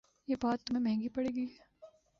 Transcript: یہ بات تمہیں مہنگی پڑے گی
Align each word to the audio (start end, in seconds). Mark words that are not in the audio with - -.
یہ 0.27 0.35
بات 0.41 0.63
تمہیں 0.63 0.83
مہنگی 0.83 1.09
پڑے 1.09 1.29
گی 1.35 1.45